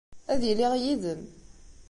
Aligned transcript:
Ad 0.31 0.41
iliɣ 0.51 0.73
yid-m. 0.83 1.23